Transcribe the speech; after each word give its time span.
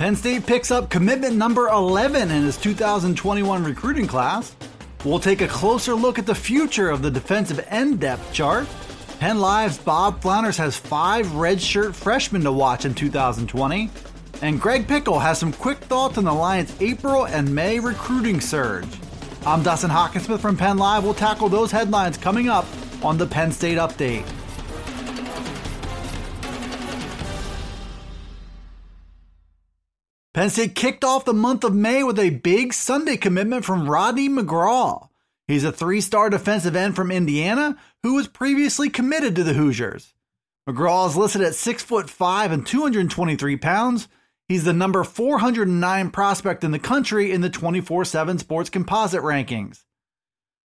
Penn 0.00 0.16
State 0.16 0.46
picks 0.46 0.70
up 0.70 0.88
commitment 0.88 1.36
number 1.36 1.68
11 1.68 2.30
in 2.30 2.44
his 2.44 2.56
2021 2.56 3.62
recruiting 3.62 4.06
class. 4.06 4.56
We'll 5.04 5.20
take 5.20 5.42
a 5.42 5.46
closer 5.46 5.94
look 5.94 6.18
at 6.18 6.24
the 6.24 6.34
future 6.34 6.88
of 6.88 7.02
the 7.02 7.10
defensive 7.10 7.62
end 7.68 8.00
depth 8.00 8.32
chart. 8.32 8.66
Penn 9.18 9.40
Live's 9.40 9.76
Bob 9.76 10.22
Flounders 10.22 10.56
has 10.56 10.74
five 10.74 11.26
redshirt 11.26 11.92
freshmen 11.92 12.40
to 12.44 12.50
watch 12.50 12.86
in 12.86 12.94
2020. 12.94 13.90
And 14.40 14.58
Greg 14.58 14.88
Pickel 14.88 15.20
has 15.20 15.38
some 15.38 15.52
quick 15.52 15.76
thoughts 15.76 16.16
on 16.16 16.24
the 16.24 16.32
Lions' 16.32 16.74
April 16.80 17.26
and 17.26 17.54
May 17.54 17.78
recruiting 17.78 18.40
surge. 18.40 18.88
I'm 19.44 19.62
Dustin 19.62 19.90
Hockensmith 19.90 20.40
from 20.40 20.56
Penn 20.56 20.78
Live. 20.78 21.04
We'll 21.04 21.12
tackle 21.12 21.50
those 21.50 21.70
headlines 21.70 22.16
coming 22.16 22.48
up 22.48 22.64
on 23.02 23.18
the 23.18 23.26
Penn 23.26 23.52
State 23.52 23.76
Update. 23.76 24.24
Penn 30.32 30.48
State 30.48 30.76
kicked 30.76 31.02
off 31.02 31.24
the 31.24 31.34
month 31.34 31.64
of 31.64 31.74
May 31.74 32.04
with 32.04 32.18
a 32.18 32.30
big 32.30 32.72
Sunday 32.72 33.16
commitment 33.16 33.64
from 33.64 33.90
Rodney 33.90 34.28
McGraw. 34.28 35.08
He's 35.48 35.64
a 35.64 35.72
three 35.72 36.00
star 36.00 36.30
defensive 36.30 36.76
end 36.76 36.94
from 36.94 37.10
Indiana 37.10 37.76
who 38.04 38.14
was 38.14 38.28
previously 38.28 38.88
committed 38.88 39.34
to 39.34 39.42
the 39.42 39.54
Hoosiers. 39.54 40.14
McGraw 40.68 41.08
is 41.08 41.16
listed 41.16 41.42
at 41.42 41.56
6 41.56 41.82
foot 41.82 42.08
5 42.08 42.52
and 42.52 42.64
223 42.64 43.56
pounds. 43.56 44.06
He's 44.46 44.62
the 44.62 44.72
number 44.72 45.02
409 45.02 46.10
prospect 46.10 46.62
in 46.62 46.70
the 46.70 46.78
country 46.78 47.32
in 47.32 47.40
the 47.40 47.50
24 47.50 48.04
7 48.04 48.38
sports 48.38 48.70
composite 48.70 49.22
rankings. 49.22 49.84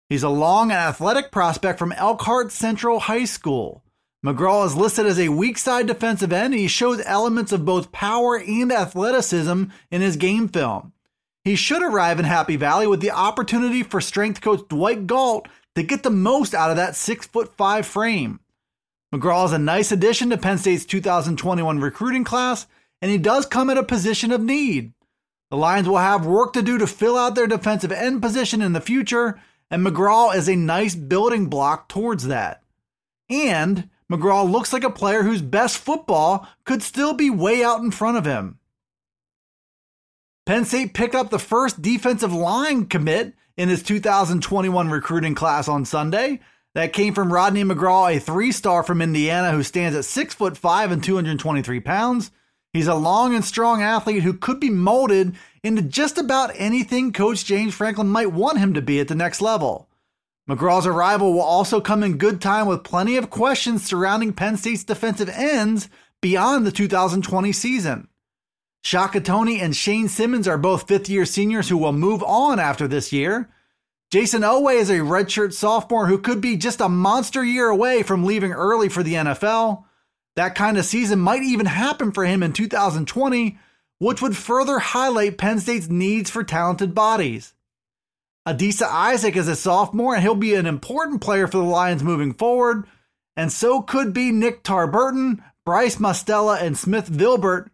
He's 0.08 0.22
a 0.22 0.30
long 0.30 0.70
and 0.70 0.80
athletic 0.80 1.30
prospect 1.30 1.78
from 1.78 1.92
Elkhart 1.92 2.50
Central 2.50 2.98
High 2.98 3.26
School. 3.26 3.84
McGraw 4.24 4.66
is 4.66 4.76
listed 4.76 5.06
as 5.06 5.18
a 5.18 5.30
weak 5.30 5.56
side 5.56 5.86
defensive 5.86 6.32
end, 6.32 6.52
and 6.52 6.60
he 6.60 6.68
shows 6.68 7.02
elements 7.06 7.52
of 7.52 7.64
both 7.64 7.90
power 7.90 8.38
and 8.38 8.70
athleticism 8.70 9.64
in 9.90 10.00
his 10.02 10.16
game 10.16 10.46
film. 10.48 10.92
He 11.42 11.56
should 11.56 11.82
arrive 11.82 12.18
in 12.18 12.26
Happy 12.26 12.56
Valley 12.56 12.86
with 12.86 13.00
the 13.00 13.12
opportunity 13.12 13.82
for 13.82 14.00
strength 14.00 14.42
coach 14.42 14.68
Dwight 14.68 15.06
Galt 15.06 15.48
to 15.74 15.82
get 15.82 16.02
the 16.02 16.10
most 16.10 16.54
out 16.54 16.70
of 16.70 16.76
that 16.76 16.92
6'5 16.92 17.84
frame. 17.86 18.40
McGraw 19.14 19.46
is 19.46 19.52
a 19.52 19.58
nice 19.58 19.90
addition 19.90 20.28
to 20.30 20.36
Penn 20.36 20.58
State's 20.58 20.84
2021 20.84 21.80
recruiting 21.80 22.24
class, 22.24 22.66
and 23.00 23.10
he 23.10 23.16
does 23.16 23.46
come 23.46 23.70
at 23.70 23.78
a 23.78 23.82
position 23.82 24.32
of 24.32 24.42
need. 24.42 24.92
The 25.50 25.56
Lions 25.56 25.88
will 25.88 25.96
have 25.96 26.26
work 26.26 26.52
to 26.52 26.62
do 26.62 26.76
to 26.76 26.86
fill 26.86 27.16
out 27.16 27.34
their 27.34 27.46
defensive 27.46 27.90
end 27.90 28.20
position 28.20 28.60
in 28.60 28.74
the 28.74 28.80
future, 28.82 29.40
and 29.70 29.84
McGraw 29.84 30.34
is 30.34 30.48
a 30.48 30.56
nice 30.56 30.94
building 30.94 31.46
block 31.46 31.88
towards 31.88 32.26
that. 32.26 32.62
And 33.30 33.88
McGraw 34.10 34.50
looks 34.50 34.72
like 34.72 34.84
a 34.84 34.90
player 34.90 35.22
whose 35.22 35.42
best 35.42 35.78
football 35.78 36.48
could 36.64 36.82
still 36.82 37.14
be 37.14 37.30
way 37.30 37.62
out 37.62 37.80
in 37.80 37.90
front 37.90 38.16
of 38.16 38.24
him. 38.24 38.58
Penn 40.46 40.64
State 40.64 40.94
picked 40.94 41.14
up 41.14 41.30
the 41.30 41.38
first 41.38 41.80
defensive 41.80 42.32
line 42.32 42.86
commit 42.86 43.34
in 43.56 43.68
his 43.68 43.82
2021 43.84 44.90
recruiting 44.90 45.34
class 45.34 45.68
on 45.68 45.84
Sunday. 45.84 46.40
That 46.74 46.92
came 46.92 47.14
from 47.14 47.32
Rodney 47.32 47.64
McGraw, 47.64 48.16
a 48.16 48.20
three 48.20 48.52
star 48.52 48.82
from 48.82 49.02
Indiana 49.02 49.52
who 49.52 49.62
stands 49.62 49.96
at 49.96 50.04
6 50.04 50.34
foot 50.34 50.56
5 50.56 50.92
and 50.92 51.04
223 51.04 51.80
pounds. 51.80 52.30
He's 52.72 52.86
a 52.86 52.94
long 52.94 53.34
and 53.34 53.44
strong 53.44 53.82
athlete 53.82 54.22
who 54.22 54.34
could 54.34 54.60
be 54.60 54.70
molded 54.70 55.36
into 55.62 55.82
just 55.82 56.16
about 56.18 56.52
anything 56.54 57.12
Coach 57.12 57.44
James 57.44 57.74
Franklin 57.74 58.08
might 58.08 58.32
want 58.32 58.58
him 58.58 58.74
to 58.74 58.82
be 58.82 59.00
at 59.00 59.08
the 59.08 59.16
next 59.16 59.40
level. 59.40 59.89
McGraw's 60.48 60.86
arrival 60.86 61.32
will 61.32 61.40
also 61.40 61.80
come 61.80 62.02
in 62.02 62.18
good 62.18 62.40
time 62.40 62.66
with 62.66 62.84
plenty 62.84 63.16
of 63.16 63.30
questions 63.30 63.84
surrounding 63.84 64.32
Penn 64.32 64.56
State's 64.56 64.84
defensive 64.84 65.28
ends 65.28 65.88
beyond 66.20 66.66
the 66.66 66.72
2020 66.72 67.52
season. 67.52 68.08
Shaka 68.82 69.20
Toney 69.20 69.60
and 69.60 69.76
Shane 69.76 70.08
Simmons 70.08 70.48
are 70.48 70.58
both 70.58 70.88
fifth 70.88 71.08
year 71.08 71.24
seniors 71.24 71.68
who 71.68 71.76
will 71.76 71.92
move 71.92 72.22
on 72.22 72.58
after 72.58 72.88
this 72.88 73.12
year. 73.12 73.50
Jayson 74.10 74.42
Oweh 74.42 74.74
is 74.74 74.90
a 74.90 74.98
redshirt 74.98 75.52
sophomore 75.52 76.06
who 76.06 76.18
could 76.18 76.40
be 76.40 76.56
just 76.56 76.80
a 76.80 76.88
monster 76.88 77.44
year 77.44 77.68
away 77.68 78.02
from 78.02 78.24
leaving 78.24 78.52
early 78.52 78.88
for 78.88 79.02
the 79.02 79.14
NFL. 79.14 79.84
That 80.34 80.54
kind 80.54 80.78
of 80.78 80.84
season 80.84 81.20
might 81.20 81.42
even 81.42 81.66
happen 81.66 82.10
for 82.10 82.24
him 82.24 82.42
in 82.42 82.52
2020, 82.52 83.58
which 83.98 84.22
would 84.22 84.36
further 84.36 84.78
highlight 84.78 85.38
Penn 85.38 85.60
State's 85.60 85.88
needs 85.88 86.30
for 86.30 86.42
talented 86.42 86.94
bodies. 86.94 87.52
Adisa 88.46 88.86
Isaac 88.86 89.36
is 89.36 89.48
a 89.48 89.56
sophomore, 89.56 90.14
and 90.14 90.22
he'll 90.22 90.34
be 90.34 90.54
an 90.54 90.66
important 90.66 91.20
player 91.20 91.46
for 91.46 91.58
the 91.58 91.64
Lions 91.64 92.02
moving 92.02 92.32
forward. 92.32 92.86
And 93.36 93.52
so 93.52 93.82
could 93.82 94.12
be 94.12 94.32
Nick 94.32 94.64
Tarburton, 94.64 95.42
Bryce 95.64 95.96
Mostella, 95.96 96.60
and 96.60 96.76
Smith 96.76 97.08
Vilbert. 97.08 97.68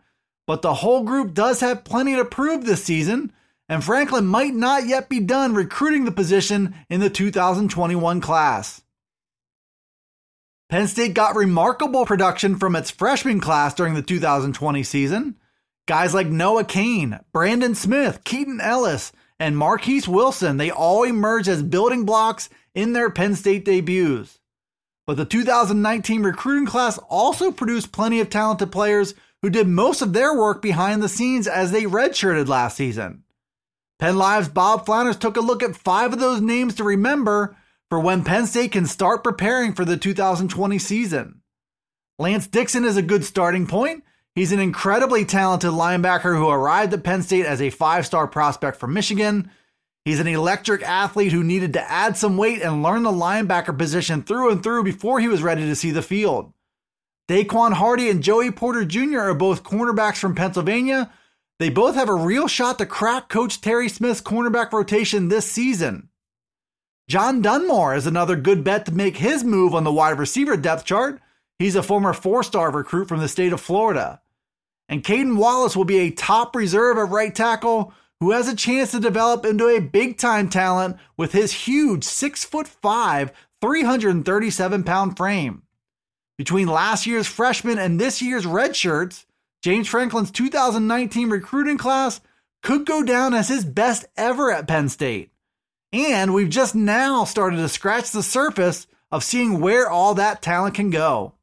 But 0.46 0.62
the 0.62 0.74
whole 0.74 1.02
group 1.02 1.34
does 1.34 1.60
have 1.60 1.84
plenty 1.84 2.14
to 2.16 2.24
prove 2.24 2.64
this 2.64 2.84
season, 2.84 3.32
and 3.68 3.82
Franklin 3.82 4.26
might 4.26 4.54
not 4.54 4.86
yet 4.86 5.08
be 5.08 5.20
done 5.20 5.54
recruiting 5.54 6.04
the 6.04 6.12
position 6.12 6.74
in 6.88 7.00
the 7.00 7.10
2021 7.10 8.20
class. 8.20 8.82
Penn 10.68 10.88
State 10.88 11.14
got 11.14 11.36
remarkable 11.36 12.04
production 12.04 12.56
from 12.56 12.74
its 12.74 12.90
freshman 12.90 13.40
class 13.40 13.72
during 13.74 13.94
the 13.94 14.02
2020 14.02 14.82
season. 14.82 15.36
Guys 15.86 16.12
like 16.12 16.26
Noah 16.26 16.64
Cain, 16.64 17.20
Brandon 17.32 17.76
Smith, 17.76 18.24
Keaton 18.24 18.60
Ellis, 18.60 19.12
and 19.38 19.56
Marquise 19.56 20.08
Wilson, 20.08 20.56
they 20.56 20.70
all 20.70 21.02
emerged 21.02 21.48
as 21.48 21.62
building 21.62 22.04
blocks 22.04 22.48
in 22.74 22.92
their 22.92 23.10
Penn 23.10 23.34
State 23.34 23.64
debuts. 23.64 24.38
But 25.06 25.16
the 25.16 25.24
2019 25.24 26.22
recruiting 26.22 26.66
class 26.66 26.98
also 27.08 27.52
produced 27.52 27.92
plenty 27.92 28.20
of 28.20 28.30
talented 28.30 28.72
players 28.72 29.14
who 29.42 29.50
did 29.50 29.68
most 29.68 30.02
of 30.02 30.12
their 30.12 30.34
work 30.34 30.60
behind 30.62 31.02
the 31.02 31.08
scenes 31.08 31.46
as 31.46 31.70
they 31.70 31.84
redshirted 31.84 32.48
last 32.48 32.76
season. 32.76 33.22
Penn 33.98 34.16
Live's 34.18 34.48
Bob 34.48 34.84
Flounders 34.84 35.16
took 35.16 35.36
a 35.36 35.40
look 35.40 35.62
at 35.62 35.76
five 35.76 36.12
of 36.12 36.18
those 36.18 36.40
names 36.40 36.74
to 36.74 36.84
remember 36.84 37.56
for 37.88 38.00
when 38.00 38.24
Penn 38.24 38.46
State 38.46 38.72
can 38.72 38.86
start 38.86 39.22
preparing 39.22 39.72
for 39.72 39.84
the 39.84 39.96
2020 39.96 40.78
season. 40.78 41.40
Lance 42.18 42.46
Dixon 42.46 42.84
is 42.84 42.96
a 42.96 43.02
good 43.02 43.24
starting 43.24 43.66
point 43.66 44.02
He's 44.36 44.52
an 44.52 44.60
incredibly 44.60 45.24
talented 45.24 45.70
linebacker 45.70 46.36
who 46.36 46.50
arrived 46.50 46.92
at 46.92 47.02
Penn 47.02 47.22
State 47.22 47.46
as 47.46 47.62
a 47.62 47.70
five 47.70 48.04
star 48.04 48.26
prospect 48.28 48.78
from 48.78 48.92
Michigan. 48.92 49.50
He's 50.04 50.20
an 50.20 50.26
electric 50.26 50.82
athlete 50.82 51.32
who 51.32 51.42
needed 51.42 51.72
to 51.72 51.90
add 51.90 52.18
some 52.18 52.36
weight 52.36 52.60
and 52.60 52.82
learn 52.82 53.02
the 53.02 53.10
linebacker 53.10 53.76
position 53.76 54.22
through 54.22 54.52
and 54.52 54.62
through 54.62 54.84
before 54.84 55.20
he 55.20 55.26
was 55.26 55.42
ready 55.42 55.62
to 55.62 55.74
see 55.74 55.90
the 55.90 56.02
field. 56.02 56.52
Daequan 57.30 57.72
Hardy 57.72 58.10
and 58.10 58.22
Joey 58.22 58.50
Porter 58.50 58.84
Jr. 58.84 59.20
are 59.20 59.34
both 59.34 59.64
cornerbacks 59.64 60.18
from 60.18 60.34
Pennsylvania. 60.34 61.10
They 61.58 61.70
both 61.70 61.94
have 61.94 62.10
a 62.10 62.14
real 62.14 62.46
shot 62.46 62.76
to 62.78 62.86
crack 62.86 63.30
Coach 63.30 63.62
Terry 63.62 63.88
Smith's 63.88 64.20
cornerback 64.20 64.70
rotation 64.70 65.28
this 65.28 65.50
season. 65.50 66.10
John 67.08 67.40
Dunmore 67.40 67.96
is 67.96 68.06
another 68.06 68.36
good 68.36 68.62
bet 68.62 68.84
to 68.84 68.92
make 68.92 69.16
his 69.16 69.42
move 69.42 69.74
on 69.74 69.84
the 69.84 69.92
wide 69.92 70.18
receiver 70.18 70.58
depth 70.58 70.84
chart. 70.84 71.22
He's 71.58 71.74
a 71.74 71.82
former 71.82 72.12
four 72.12 72.42
star 72.42 72.70
recruit 72.70 73.08
from 73.08 73.20
the 73.20 73.28
state 73.28 73.54
of 73.54 73.62
Florida. 73.62 74.20
And 74.88 75.02
Caedan 75.02 75.36
Wallace 75.36 75.76
will 75.76 75.84
be 75.84 75.98
a 75.98 76.10
top 76.10 76.54
reserve 76.54 76.98
at 76.98 77.08
right 77.08 77.34
tackle 77.34 77.92
who 78.20 78.30
has 78.30 78.48
a 78.48 78.56
chance 78.56 78.92
to 78.92 79.00
develop 79.00 79.44
into 79.44 79.66
a 79.66 79.80
big 79.80 80.16
time 80.16 80.48
talent 80.48 80.96
with 81.16 81.32
his 81.32 81.52
huge 81.52 82.04
6'5, 82.04 83.30
337 83.60 84.84
pound 84.84 85.16
frame. 85.16 85.62
Between 86.38 86.68
last 86.68 87.06
year's 87.06 87.26
freshman 87.26 87.78
and 87.78 87.98
this 87.98 88.20
year's 88.20 88.44
redshirts, 88.44 89.24
James 89.62 89.88
Franklin's 89.88 90.30
2019 90.30 91.30
recruiting 91.30 91.78
class 91.78 92.20
could 92.62 92.84
go 92.86 93.02
down 93.02 93.34
as 93.34 93.48
his 93.48 93.64
best 93.64 94.04
ever 94.16 94.52
at 94.52 94.68
Penn 94.68 94.88
State. 94.88 95.30
And 95.92 96.34
we've 96.34 96.50
just 96.50 96.74
now 96.74 97.24
started 97.24 97.56
to 97.56 97.68
scratch 97.68 98.10
the 98.10 98.22
surface 98.22 98.86
of 99.10 99.24
seeing 99.24 99.60
where 99.60 99.88
all 99.88 100.14
that 100.14 100.42
talent 100.42 100.74
can 100.74 100.90
go. 100.90 101.35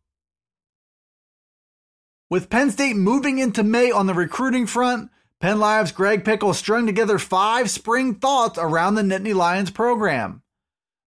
With 2.34 2.50
Penn 2.50 2.72
State 2.72 2.96
moving 2.96 3.38
into 3.38 3.62
May 3.62 3.92
on 3.92 4.08
the 4.08 4.16
recruiting 4.16 4.66
front, 4.66 5.12
Penn 5.40 5.60
Live's 5.60 5.92
Greg 5.92 6.26
Pickel 6.26 6.56
strung 6.56 6.88
together 6.88 7.20
five 7.20 7.70
spring 7.70 8.16
thoughts 8.16 8.58
around 8.58 8.96
the 8.96 9.04
Nittany 9.04 9.36
Lions 9.36 9.70
program. 9.70 10.42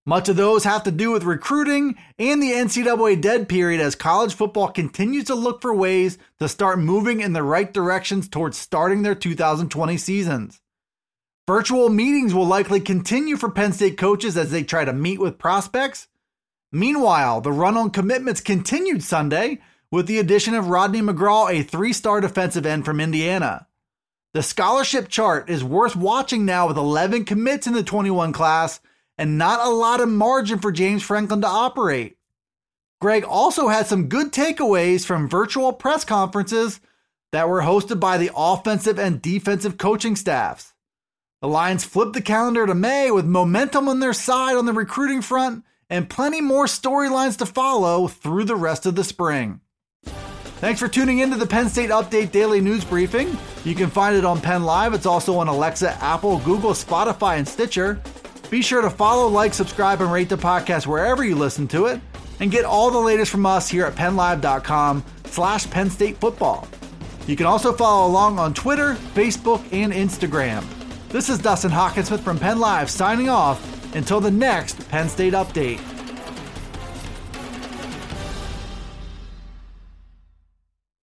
Much 0.04 0.28
of 0.28 0.36
those 0.36 0.62
have 0.62 0.84
to 0.84 0.92
do 0.92 1.10
with 1.10 1.24
recruiting 1.24 1.96
and 2.16 2.40
the 2.40 2.52
NCAA 2.52 3.20
dead 3.20 3.48
period 3.48 3.80
as 3.80 3.96
college 3.96 4.34
football 4.34 4.68
continues 4.68 5.24
to 5.24 5.34
look 5.34 5.60
for 5.60 5.74
ways 5.74 6.16
to 6.38 6.48
start 6.48 6.78
moving 6.78 7.18
in 7.18 7.32
the 7.32 7.42
right 7.42 7.74
directions 7.74 8.28
towards 8.28 8.56
starting 8.56 9.02
their 9.02 9.16
2020 9.16 9.96
seasons. 9.96 10.60
Virtual 11.48 11.88
meetings 11.88 12.34
will 12.34 12.46
likely 12.46 12.78
continue 12.78 13.36
for 13.36 13.50
Penn 13.50 13.72
State 13.72 13.98
coaches 13.98 14.36
as 14.36 14.52
they 14.52 14.62
try 14.62 14.84
to 14.84 14.92
meet 14.92 15.18
with 15.18 15.38
prospects. 15.38 16.06
Meanwhile, 16.70 17.40
the 17.40 17.50
run 17.50 17.76
on 17.76 17.90
commitments 17.90 18.40
continued 18.40 19.02
Sunday 19.02 19.58
with 19.90 20.06
the 20.06 20.18
addition 20.18 20.54
of 20.54 20.68
Rodney 20.68 21.00
McGraw, 21.00 21.50
a 21.50 21.62
three 21.62 21.92
star 21.92 22.20
defensive 22.20 22.66
end 22.66 22.84
from 22.84 23.00
Indiana. 23.00 23.66
The 24.34 24.42
scholarship 24.42 25.08
chart 25.08 25.48
is 25.48 25.64
worth 25.64 25.96
watching 25.96 26.44
now 26.44 26.68
with 26.68 26.76
11 26.76 27.24
commits 27.24 27.66
in 27.66 27.72
the 27.72 27.82
21 27.82 28.32
class 28.32 28.80
and 29.16 29.38
not 29.38 29.66
a 29.66 29.70
lot 29.70 30.00
of 30.00 30.08
margin 30.08 30.58
for 30.58 30.72
James 30.72 31.02
Franklin 31.02 31.40
to 31.40 31.46
operate. 31.46 32.18
Greg 33.00 33.24
also 33.24 33.68
had 33.68 33.86
some 33.86 34.08
good 34.08 34.32
takeaways 34.32 35.04
from 35.04 35.28
virtual 35.28 35.72
press 35.72 36.04
conferences 36.04 36.80
that 37.32 37.48
were 37.48 37.62
hosted 37.62 38.00
by 38.00 38.18
the 38.18 38.30
offensive 38.34 38.98
and 38.98 39.20
defensive 39.20 39.78
coaching 39.78 40.16
staffs. 40.16 40.74
The 41.42 41.48
Lions 41.48 41.84
flipped 41.84 42.14
the 42.14 42.22
calendar 42.22 42.66
to 42.66 42.74
May 42.74 43.10
with 43.10 43.26
momentum 43.26 43.88
on 43.88 44.00
their 44.00 44.14
side 44.14 44.56
on 44.56 44.66
the 44.66 44.72
recruiting 44.72 45.20
front 45.20 45.64
and 45.90 46.10
plenty 46.10 46.40
more 46.40 46.66
storylines 46.66 47.36
to 47.38 47.46
follow 47.46 48.08
through 48.08 48.44
the 48.44 48.56
rest 48.56 48.86
of 48.86 48.96
the 48.96 49.04
spring. 49.04 49.60
Thanks 50.58 50.80
for 50.80 50.88
tuning 50.88 51.18
in 51.18 51.30
to 51.30 51.36
the 51.36 51.46
Penn 51.46 51.68
State 51.68 51.90
Update 51.90 52.32
Daily 52.32 52.62
News 52.62 52.82
Briefing. 52.82 53.36
You 53.64 53.74
can 53.74 53.90
find 53.90 54.16
it 54.16 54.24
on 54.24 54.40
Penn 54.40 54.64
Live. 54.64 54.94
It's 54.94 55.04
also 55.04 55.38
on 55.38 55.48
Alexa, 55.48 56.02
Apple, 56.02 56.38
Google, 56.38 56.70
Spotify, 56.70 57.36
and 57.36 57.46
Stitcher. 57.46 58.00
Be 58.48 58.62
sure 58.62 58.80
to 58.80 58.88
follow, 58.88 59.28
like, 59.28 59.52
subscribe, 59.52 60.00
and 60.00 60.10
rate 60.10 60.30
the 60.30 60.36
podcast 60.36 60.86
wherever 60.86 61.22
you 61.22 61.34
listen 61.34 61.68
to 61.68 61.86
it, 61.86 62.00
and 62.40 62.50
get 62.50 62.64
all 62.64 62.90
the 62.90 62.98
latest 62.98 63.30
from 63.30 63.44
us 63.44 63.68
here 63.68 63.84
at 63.84 63.94
PennLive.com 63.96 65.04
slash 65.26 65.68
Penn 65.70 65.90
State 65.90 66.16
Football. 66.18 66.66
You 67.26 67.36
can 67.36 67.46
also 67.46 67.72
follow 67.72 68.06
along 68.08 68.38
on 68.38 68.54
Twitter, 68.54 68.94
Facebook, 69.14 69.62
and 69.72 69.92
Instagram. 69.92 70.64
This 71.08 71.28
is 71.28 71.38
Dustin 71.38 71.70
Hockensmith 71.70 72.20
from 72.20 72.38
Penn 72.38 72.60
Live 72.60 72.88
signing 72.88 73.28
off 73.28 73.94
until 73.94 74.20
the 74.20 74.30
next 74.30 74.88
Penn 74.88 75.08
State 75.08 75.34
Update. 75.34 75.95